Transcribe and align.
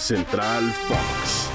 Central 0.00 0.72
Fox. 0.88 1.50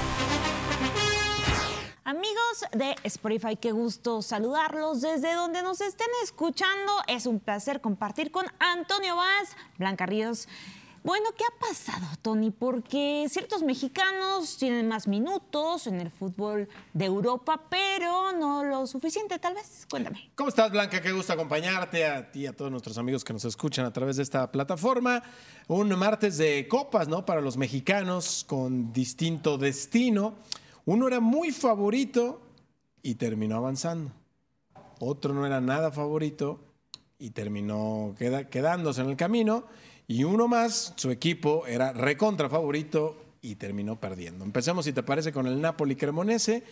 Amigos 2.04 2.64
de 2.72 2.94
Spotify, 3.02 3.56
qué 3.56 3.72
gusto 3.72 4.22
saludarlos 4.22 5.00
desde 5.00 5.34
donde 5.34 5.62
nos 5.62 5.80
estén 5.80 6.06
escuchando. 6.22 6.92
Es 7.08 7.26
un 7.26 7.40
placer 7.40 7.80
compartir 7.80 8.30
con 8.30 8.46
Antonio 8.60 9.16
Vaz, 9.16 9.56
Blanca 9.78 10.06
Ríos. 10.06 10.46
Bueno, 11.06 11.26
¿qué 11.38 11.44
ha 11.44 11.60
pasado, 11.60 12.04
Tony? 12.20 12.50
Porque 12.50 13.28
ciertos 13.30 13.62
mexicanos 13.62 14.56
tienen 14.56 14.88
más 14.88 15.06
minutos 15.06 15.86
en 15.86 16.00
el 16.00 16.10
fútbol 16.10 16.68
de 16.94 17.04
Europa, 17.04 17.62
pero 17.70 18.32
no 18.32 18.64
lo 18.64 18.88
suficiente, 18.88 19.38
tal 19.38 19.54
vez. 19.54 19.86
Cuéntame. 19.88 20.32
¿Cómo 20.34 20.48
estás, 20.48 20.72
Blanca? 20.72 21.00
Qué 21.00 21.12
gusto 21.12 21.32
acompañarte 21.32 22.04
a 22.04 22.32
ti 22.32 22.40
y 22.40 22.46
a 22.48 22.56
todos 22.56 22.72
nuestros 22.72 22.98
amigos 22.98 23.22
que 23.22 23.32
nos 23.32 23.44
escuchan 23.44 23.86
a 23.86 23.92
través 23.92 24.16
de 24.16 24.24
esta 24.24 24.50
plataforma. 24.50 25.22
Un 25.68 25.96
martes 25.96 26.38
de 26.38 26.66
copas, 26.66 27.06
¿no? 27.06 27.24
Para 27.24 27.40
los 27.40 27.56
mexicanos 27.56 28.44
con 28.44 28.92
distinto 28.92 29.58
destino. 29.58 30.34
Uno 30.86 31.06
era 31.06 31.20
muy 31.20 31.52
favorito 31.52 32.40
y 33.00 33.14
terminó 33.14 33.58
avanzando. 33.58 34.10
Otro 34.98 35.32
no 35.32 35.46
era 35.46 35.60
nada 35.60 35.92
favorito 35.92 36.58
y 37.16 37.30
terminó 37.30 38.12
quedándose 38.18 39.02
en 39.02 39.10
el 39.10 39.16
camino. 39.16 39.66
Y 40.08 40.24
uno 40.24 40.48
más, 40.48 40.94
su 40.96 41.10
equipo 41.10 41.66
era 41.66 41.92
recontra 41.92 42.48
favorito 42.48 43.16
y 43.42 43.56
terminó 43.56 44.00
perdiendo. 44.00 44.44
Empecemos, 44.44 44.84
si 44.84 44.92
te 44.92 45.02
parece, 45.02 45.32
con 45.32 45.46
el 45.46 45.60
Napoli 45.60 45.96
Cremonese. 45.96 46.62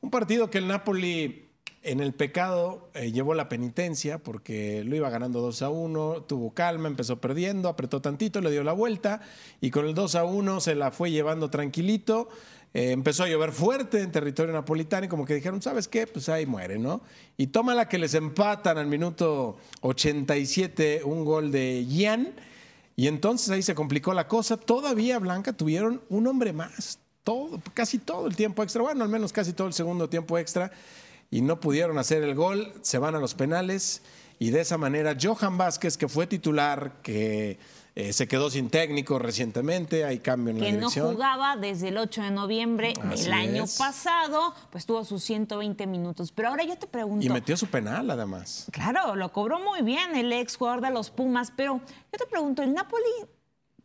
Un 0.00 0.10
partido 0.10 0.50
que 0.50 0.58
el 0.58 0.68
Napoli 0.68 1.48
en 1.82 2.00
el 2.00 2.12
pecado 2.12 2.90
eh, 2.94 3.12
llevó 3.12 3.34
la 3.34 3.48
penitencia 3.48 4.18
porque 4.18 4.84
lo 4.84 4.96
iba 4.96 5.10
ganando 5.10 5.40
2 5.40 5.62
a 5.62 5.70
1, 5.70 6.22
tuvo 6.22 6.52
calma, 6.52 6.88
empezó 6.88 7.20
perdiendo, 7.20 7.68
apretó 7.68 8.00
tantito, 8.00 8.40
le 8.40 8.50
dio 8.50 8.64
la 8.64 8.72
vuelta 8.72 9.20
y 9.60 9.70
con 9.70 9.86
el 9.86 9.94
2 9.94 10.14
a 10.16 10.24
1 10.24 10.60
se 10.60 10.74
la 10.74 10.90
fue 10.90 11.10
llevando 11.10 11.50
tranquilito. 11.50 12.28
Eh, 12.74 12.90
empezó 12.90 13.22
a 13.24 13.28
llover 13.28 13.52
fuerte 13.52 14.02
en 14.02 14.12
territorio 14.12 14.52
napolitano 14.52 15.06
y 15.06 15.08
como 15.08 15.24
que 15.24 15.34
dijeron, 15.34 15.62
¿sabes 15.62 15.88
qué? 15.88 16.06
Pues 16.06 16.28
ahí 16.28 16.44
muere, 16.44 16.78
¿no? 16.78 17.00
Y 17.36 17.46
toma 17.46 17.74
la 17.74 17.88
que 17.88 17.96
les 17.96 18.12
empatan 18.14 18.76
al 18.76 18.86
minuto 18.86 19.56
87 19.80 21.02
un 21.04 21.24
gol 21.24 21.50
de 21.50 21.86
Gian. 21.88 22.34
Y 22.98 23.06
entonces 23.06 23.48
ahí 23.50 23.62
se 23.62 23.76
complicó 23.76 24.12
la 24.12 24.26
cosa. 24.26 24.56
Todavía 24.56 25.20
Blanca 25.20 25.52
tuvieron 25.52 26.02
un 26.08 26.26
hombre 26.26 26.52
más. 26.52 26.98
Todo, 27.22 27.62
casi 27.72 27.98
todo 27.98 28.26
el 28.26 28.34
tiempo 28.34 28.64
extra. 28.64 28.82
Bueno, 28.82 29.04
al 29.04 29.08
menos 29.08 29.32
casi 29.32 29.52
todo 29.52 29.68
el 29.68 29.72
segundo 29.72 30.08
tiempo 30.08 30.36
extra. 30.36 30.72
Y 31.30 31.40
no 31.40 31.60
pudieron 31.60 31.96
hacer 31.98 32.24
el 32.24 32.34
gol. 32.34 32.72
Se 32.82 32.98
van 32.98 33.14
a 33.14 33.20
los 33.20 33.34
penales. 33.34 34.02
Y 34.40 34.50
de 34.50 34.62
esa 34.62 34.78
manera, 34.78 35.16
Johan 35.16 35.56
Vázquez, 35.56 35.96
que 35.96 36.08
fue 36.08 36.26
titular, 36.26 37.00
que 37.00 37.60
eh, 38.00 38.12
se 38.12 38.28
quedó 38.28 38.48
sin 38.48 38.70
técnico 38.70 39.18
recientemente, 39.18 40.04
hay 40.04 40.20
cambio 40.20 40.52
en 40.52 40.60
la 40.60 40.66
que 40.66 40.72
no 40.72 40.78
dirección. 40.78 41.12
jugaba 41.12 41.56
desde 41.56 41.88
el 41.88 41.98
8 41.98 42.22
de 42.22 42.30
noviembre 42.30 42.92
Así 43.02 43.24
del 43.24 43.32
año 43.32 43.64
es. 43.64 43.76
pasado, 43.76 44.54
pues 44.70 44.86
tuvo 44.86 45.04
sus 45.04 45.24
120 45.24 45.86
minutos. 45.88 46.30
Pero 46.30 46.48
ahora 46.50 46.62
yo 46.64 46.76
te 46.78 46.86
pregunto. 46.86 47.26
Y 47.26 47.28
metió 47.28 47.56
su 47.56 47.66
penal, 47.66 48.08
además. 48.10 48.66
Claro, 48.70 49.16
lo 49.16 49.32
cobró 49.32 49.58
muy 49.58 49.82
bien 49.82 50.14
el 50.14 50.32
ex 50.32 50.56
jugador 50.56 50.80
de 50.80 50.90
los 50.90 51.10
Pumas, 51.10 51.52
pero 51.56 51.80
yo 52.12 52.18
te 52.18 52.26
pregunto, 52.26 52.62
¿el 52.62 52.72
Napoli 52.72 53.02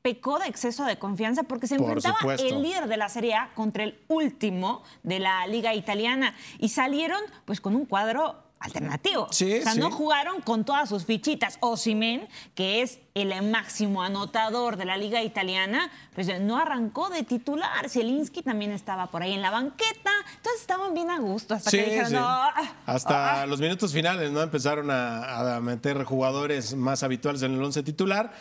pecó 0.03 0.37
de 0.37 0.47
exceso 0.47 0.83
de 0.85 0.99
confianza 0.99 1.43
porque 1.43 1.65
se 1.65 1.77
Por 1.77 1.85
enfrentaba 1.93 2.19
supuesto. 2.19 2.45
el 2.47 2.61
líder 2.61 2.87
de 2.87 2.97
la 2.97 3.09
Serie 3.09 3.35
A 3.35 3.53
contra 3.55 3.83
el 3.83 3.99
último 4.09 4.83
de 5.01 5.19
la 5.19 5.47
Liga 5.47 5.73
Italiana 5.73 6.35
y 6.59 6.69
salieron 6.69 7.21
pues 7.45 7.61
con 7.61 7.75
un 7.75 7.85
cuadro 7.85 8.35
alternativo. 8.63 9.27
Sí, 9.31 9.59
o 9.59 9.61
sea, 9.63 9.73
sí. 9.73 9.79
no 9.79 9.91
jugaron 9.91 10.41
con 10.41 10.63
todas 10.63 10.89
sus 10.89 11.05
fichitas. 11.05 11.57
Osimen, 11.59 12.27
que 12.55 12.81
es 12.81 12.99
el 13.13 13.29
máximo 13.43 14.01
anotador 14.01 14.77
de 14.77 14.85
la 14.85 14.97
Liga 14.97 15.21
Italiana, 15.21 15.91
pues 16.15 16.39
no 16.41 16.57
arrancó 16.57 17.09
de 17.09 17.23
titular. 17.23 17.89
Zielinski 17.89 18.41
también 18.41 18.71
estaba 18.71 19.07
por 19.11 19.21
ahí 19.21 19.33
en 19.33 19.41
la 19.41 19.51
banqueta. 19.51 20.11
Entonces 20.37 20.61
estaban 20.61 20.93
bien 20.93 21.09
a 21.11 21.19
gusto 21.19 21.53
hasta 21.53 21.69
Sí, 21.69 21.77
que 21.77 21.83
dijeron. 21.83 22.13
"No, 22.13 22.19
ah, 22.25 22.53
Hasta 22.85 23.45
los 23.45 23.59
minutos 23.59 23.91
finales, 23.93 24.31
¿no? 24.31 24.41
Empezaron 24.41 24.89
a, 24.89 25.55
a 25.57 25.59
meter 25.59 26.03
jugadores 26.05 26.73
más 26.75 27.03
habituales 27.03 27.41
en 27.43 27.53
el 27.53 27.61
once 27.63 27.83
titular. 27.83 28.31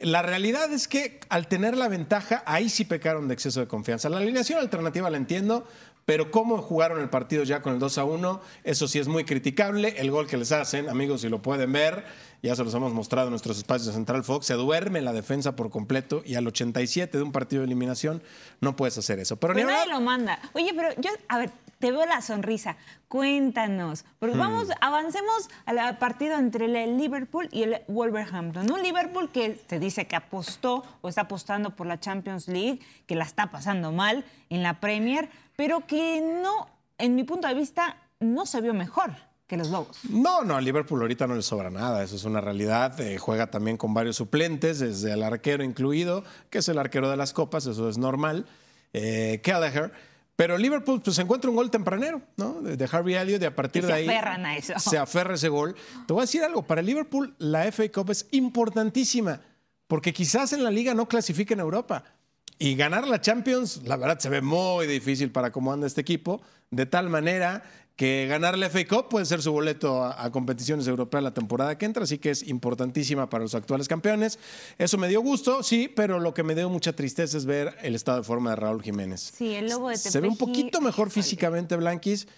La 0.00 0.20
realidad 0.22 0.70
es 0.72 0.88
que 0.88 1.20
al 1.30 1.46
tener 1.48 1.76
la 1.76 1.88
ventaja, 1.88 2.42
ahí 2.46 2.68
sí 2.68 2.84
pecaron 2.84 3.28
de 3.28 3.34
exceso 3.34 3.60
de 3.60 3.66
confianza. 3.68 4.08
La 4.08 4.18
alineación 4.18 4.58
alternativa 4.58 5.08
la 5.08 5.16
entiendo, 5.16 5.66
pero 6.06 6.30
cómo 6.30 6.58
jugaron 6.62 7.00
el 7.00 7.10
partido 7.10 7.42
ya 7.42 7.60
con 7.60 7.74
el 7.74 7.78
2 7.80 7.98
a 7.98 8.04
1, 8.04 8.40
eso 8.64 8.88
sí 8.88 8.98
es 9.00 9.08
muy 9.08 9.24
criticable. 9.24 9.94
El 9.98 10.10
gol 10.10 10.26
que 10.28 10.36
les 10.36 10.52
hacen, 10.52 10.88
amigos, 10.88 11.20
si 11.22 11.28
lo 11.28 11.42
pueden 11.42 11.72
ver, 11.72 12.04
ya 12.42 12.54
se 12.54 12.62
los 12.62 12.72
hemos 12.74 12.92
mostrado 12.94 13.26
en 13.26 13.32
nuestros 13.32 13.58
espacios 13.58 13.88
de 13.88 13.92
Central 13.92 14.22
Fox, 14.22 14.46
se 14.46 14.54
duerme 14.54 15.00
la 15.00 15.12
defensa 15.12 15.56
por 15.56 15.68
completo 15.68 16.22
y 16.24 16.36
al 16.36 16.46
87 16.46 17.18
de 17.18 17.22
un 17.24 17.32
partido 17.32 17.60
de 17.62 17.66
eliminación 17.66 18.22
no 18.60 18.76
puedes 18.76 18.96
hacer 18.96 19.18
eso. 19.18 19.36
Pero 19.36 19.52
ni 19.54 19.62
Pues 19.62 19.66
nadie 19.74 19.82
hablar- 19.82 19.98
lo 19.98 20.04
manda. 20.04 20.38
Oye, 20.52 20.72
pero 20.76 20.90
yo, 21.00 21.10
a 21.28 21.38
ver, 21.38 21.50
te 21.78 21.92
veo 21.92 22.06
la 22.06 22.20
sonrisa. 22.20 22.76
Cuéntanos. 23.08 24.04
Porque 24.18 24.36
vamos, 24.36 24.68
avancemos 24.80 25.48
al 25.64 25.98
partido 25.98 26.36
entre 26.38 26.66
el 26.66 26.96
Liverpool 26.96 27.48
y 27.52 27.62
el 27.62 27.82
Wolverhampton. 27.88 28.70
Un 28.70 28.82
Liverpool 28.82 29.30
que 29.30 29.60
se 29.68 29.78
dice 29.78 30.06
que 30.06 30.16
apostó 30.16 30.84
o 31.00 31.08
está 31.08 31.22
apostando 31.22 31.76
por 31.76 31.86
la 31.86 32.00
Champions 32.00 32.48
League, 32.48 32.80
que 33.06 33.14
la 33.14 33.24
está 33.24 33.50
pasando 33.50 33.92
mal 33.92 34.24
en 34.50 34.62
la 34.62 34.80
Premier, 34.80 35.28
pero 35.56 35.86
que 35.86 36.20
no, 36.20 36.68
en 36.98 37.14
mi 37.14 37.24
punto 37.24 37.48
de 37.48 37.54
vista, 37.54 37.96
no 38.20 38.46
se 38.46 38.60
vio 38.60 38.74
mejor 38.74 39.12
que 39.46 39.56
los 39.56 39.70
Lobos. 39.70 39.98
No, 40.10 40.42
no, 40.42 40.56
a 40.56 40.60
Liverpool 40.60 41.00
ahorita 41.00 41.26
no 41.26 41.36
le 41.36 41.42
sobra 41.42 41.70
nada, 41.70 42.02
eso 42.02 42.16
es 42.16 42.24
una 42.24 42.40
realidad. 42.40 43.00
Eh, 43.00 43.18
juega 43.18 43.48
también 43.48 43.76
con 43.76 43.94
varios 43.94 44.16
suplentes, 44.16 44.80
desde 44.80 45.12
el 45.12 45.22
arquero 45.22 45.62
incluido, 45.62 46.24
que 46.50 46.58
es 46.58 46.68
el 46.68 46.78
arquero 46.78 47.08
de 47.08 47.16
las 47.16 47.32
copas, 47.32 47.66
eso 47.66 47.88
es 47.88 47.98
normal, 47.98 48.46
eh, 48.92 49.40
Kelleher. 49.42 49.92
Pero 50.36 50.58
Liverpool 50.58 51.00
pues, 51.00 51.16
se 51.16 51.22
encuentra 51.22 51.48
un 51.48 51.56
gol 51.56 51.70
tempranero, 51.70 52.20
¿no? 52.36 52.60
De, 52.60 52.88
Harvey 52.90 53.14
Elliott 53.14 53.42
y 53.42 53.46
a 53.46 53.54
partir 53.54 53.82
Y 53.82 53.86
de 53.86 53.92
se 53.92 53.98
ahí 53.98 54.08
aferran 54.08 54.46
a 54.46 54.56
eso. 54.56 54.78
se 54.78 54.98
aferra 54.98 55.34
ese 55.34 55.48
gol. 55.48 55.74
Te 56.06 56.12
voy 56.12 56.20
a 56.20 56.24
decir 56.24 56.42
algo, 56.44 56.62
para 56.62 56.82
Liverpool 56.82 57.34
la 57.38 57.70
FA 57.72 57.90
Cup 57.90 58.10
es 58.10 58.26
importantísima, 58.32 59.40
porque 59.86 60.12
quizás 60.12 60.52
en 60.52 60.62
la 60.62 60.70
liga 60.70 60.92
no 60.92 61.08
clasifique 61.08 61.54
en 61.54 61.60
Europa. 61.60 62.04
Y 62.58 62.74
ganar 62.74 63.06
la 63.06 63.20
Champions, 63.20 63.82
la 63.84 63.96
verdad, 63.96 64.18
se 64.18 64.28
ve 64.28 64.40
muy 64.40 64.86
difícil 64.86 65.30
para 65.30 65.50
cómo 65.50 65.72
anda 65.72 65.86
este 65.86 66.00
equipo, 66.02 66.40
de 66.70 66.86
tal 66.86 67.08
manera 67.08 67.62
que 67.96 68.26
ganar 68.28 68.58
la 68.58 68.68
FA 68.68 68.86
Cup 68.86 69.08
puede 69.08 69.24
ser 69.24 69.40
su 69.42 69.50
boleto 69.50 70.04
a, 70.04 70.22
a 70.22 70.30
competiciones 70.30 70.86
europeas 70.86 71.24
la 71.24 71.32
temporada 71.32 71.76
que 71.78 71.86
entra, 71.86 72.04
así 72.04 72.18
que 72.18 72.30
es 72.30 72.46
importantísima 72.46 73.28
para 73.30 73.42
los 73.42 73.54
actuales 73.54 73.88
campeones. 73.88 74.38
Eso 74.76 74.98
me 74.98 75.08
dio 75.08 75.22
gusto, 75.22 75.62
sí, 75.62 75.88
pero 75.88 76.20
lo 76.20 76.34
que 76.34 76.42
me 76.42 76.54
dio 76.54 76.68
mucha 76.68 76.92
tristeza 76.92 77.38
es 77.38 77.46
ver 77.46 77.74
el 77.82 77.94
estado 77.94 78.18
de 78.18 78.24
forma 78.24 78.50
de 78.50 78.56
Raúl 78.56 78.82
Jiménez. 78.82 79.32
Sí, 79.36 79.54
el 79.54 79.70
Lobo 79.70 79.88
de 79.88 79.96
Se 79.96 80.20
ve 80.20 80.28
un 80.28 80.36
poquito 80.36 80.82
mejor 80.82 81.10
físicamente 81.10 81.74
Blanquis, 81.76 82.28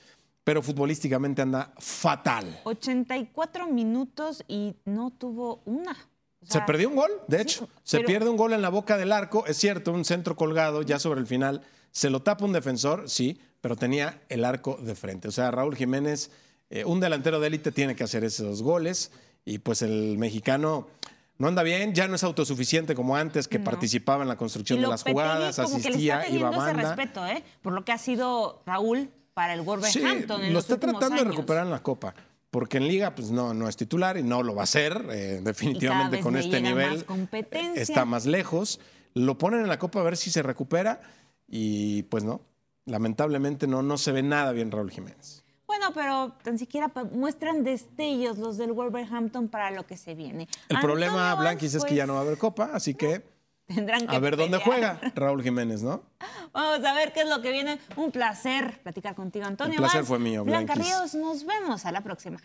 pero 0.44 0.62
futbolísticamente 0.62 1.42
anda 1.42 1.74
fatal. 1.78 2.60
84 2.64 3.66
minutos 3.66 4.44
y 4.46 4.76
no 4.84 5.10
tuvo 5.10 5.60
una. 5.64 5.92
O 6.40 6.46
Se 6.46 6.60
perdió 6.60 6.88
un 6.88 6.96
gol, 6.96 7.10
de 7.26 7.38
sí, 7.38 7.42
hecho. 7.42 7.68
Se 7.82 8.00
pierde 8.00 8.30
un 8.30 8.36
gol 8.36 8.52
en 8.52 8.62
la 8.62 8.68
boca 8.68 8.96
del 8.96 9.10
arco. 9.10 9.44
Es 9.46 9.56
cierto, 9.56 9.92
un 9.92 10.04
centro 10.04 10.36
colgado 10.36 10.82
ya 10.82 11.00
sobre 11.00 11.20
el 11.20 11.26
final. 11.26 11.62
Se 11.90 12.10
lo 12.10 12.22
tapa 12.22 12.44
un 12.44 12.52
defensor, 12.52 13.10
sí, 13.10 13.40
pero 13.60 13.76
tenía 13.76 14.20
el 14.28 14.44
arco 14.44 14.78
de 14.80 14.94
frente. 14.94 15.28
O 15.28 15.32
sea, 15.32 15.50
Raúl 15.50 15.76
Jiménez, 15.76 16.30
eh, 16.70 16.84
un 16.84 17.00
delantero 17.00 17.40
de 17.40 17.46
élite, 17.48 17.72
tiene 17.72 17.96
que 17.96 18.04
hacer 18.04 18.24
esos 18.24 18.62
goles. 18.62 19.10
Y 19.44 19.58
pues 19.58 19.82
el 19.82 20.18
mexicano 20.18 20.88
no 21.38 21.48
anda 21.48 21.62
bien, 21.62 21.94
ya 21.94 22.08
no 22.08 22.16
es 22.16 22.24
autosuficiente 22.24 22.94
como 22.94 23.16
antes, 23.16 23.48
que 23.48 23.60
participaba 23.60 24.22
en 24.22 24.28
la 24.28 24.36
construcción 24.36 24.80
de 24.80 24.88
las 24.88 25.04
jugadas, 25.04 25.56
como 25.56 25.68
que 25.80 25.90
le 25.90 25.96
está 25.96 26.18
asistía, 26.18 26.28
iba 26.28 26.48
a 26.48 26.50
ese 26.50 26.58
banda. 26.58 26.94
respeto, 26.94 27.26
¿eh? 27.26 27.42
Por 27.62 27.72
lo 27.72 27.84
que 27.84 27.92
ha 27.92 27.98
sido 27.98 28.62
Raúl 28.66 29.10
para 29.34 29.54
el 29.54 29.60
Sí, 29.60 29.66
Wolverhampton 29.66 30.42
en 30.42 30.48
lo 30.48 30.54
los 30.54 30.64
está 30.64 30.74
últimos 30.74 30.98
tratando 30.98 31.24
de 31.24 31.30
recuperar 31.30 31.64
en 31.64 31.70
la 31.70 31.82
Copa. 31.82 32.14
Porque 32.50 32.78
en 32.78 32.88
Liga, 32.88 33.14
pues 33.14 33.30
no, 33.30 33.54
no 33.54 33.68
es 33.68 33.76
titular 33.76 34.16
y 34.16 34.22
no 34.22 34.42
lo 34.42 34.54
va 34.54 34.62
a 34.62 34.64
hacer. 34.64 35.06
eh, 35.10 35.40
definitivamente 35.42 36.16
vez 36.16 36.24
con 36.24 36.34
le 36.34 36.40
este 36.40 36.60
nivel 36.60 36.94
más 36.94 37.04
competencia. 37.04 37.82
está 37.82 38.04
más 38.04 38.26
lejos. 38.26 38.80
Lo 39.14 39.38
ponen 39.38 39.60
en 39.60 39.68
la 39.68 39.78
Copa 39.78 40.00
a 40.00 40.02
ver 40.02 40.16
si 40.16 40.30
se 40.30 40.42
recupera 40.42 41.00
y 41.46 42.04
pues 42.04 42.24
no. 42.24 42.40
Lamentablemente 42.88 43.66
no, 43.66 43.82
no 43.82 43.98
se 43.98 44.12
ve 44.12 44.22
nada 44.22 44.52
bien 44.52 44.70
Raúl 44.70 44.90
Jiménez. 44.90 45.44
Bueno, 45.66 45.92
pero 45.94 46.32
tan 46.42 46.58
siquiera 46.58 46.90
muestran 47.12 47.62
destellos 47.62 48.38
los 48.38 48.56
del 48.56 48.72
Wolverhampton 48.72 49.48
para 49.48 49.70
lo 49.70 49.86
que 49.86 49.98
se 49.98 50.14
viene. 50.14 50.48
El 50.68 50.80
problema, 50.80 51.34
Blanquis, 51.34 51.74
es 51.74 51.82
que 51.82 51.88
pues, 51.88 51.96
ya 51.96 52.06
no 52.06 52.14
va 52.14 52.20
a 52.20 52.22
haber 52.22 52.38
Copa, 52.38 52.70
así 52.72 52.94
que 52.94 53.22
Tendrán 53.68 54.06
que 54.06 54.16
a 54.16 54.18
ver 54.18 54.38
dónde 54.38 54.58
juega 54.58 54.98
Raúl 55.14 55.42
Jiménez, 55.42 55.82
¿no? 55.82 56.02
Vamos 56.52 56.84
a 56.84 56.94
ver 56.94 57.12
qué 57.12 57.20
es 57.20 57.28
lo 57.28 57.42
que 57.42 57.52
viene. 57.52 57.78
Un 57.96 58.10
placer 58.10 58.80
platicar 58.82 59.14
contigo, 59.14 59.44
Antonio. 59.44 59.74
El 59.74 59.80
placer 59.80 59.98
Valls. 59.98 60.08
fue 60.08 60.18
mío, 60.18 60.42
Blanca. 60.42 60.74
Ríos, 60.74 61.14
nos 61.14 61.44
vemos 61.44 61.84
a 61.84 61.92
la 61.92 62.00
próxima. 62.00 62.38